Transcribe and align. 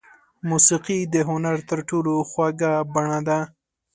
موسیقي 0.49 0.99
د 1.13 1.15
هنر 1.29 1.57
تر 1.69 1.79
ټولو 1.89 2.13
خوږه 2.29 2.71
بڼه 2.93 3.19
ده. 3.27 3.39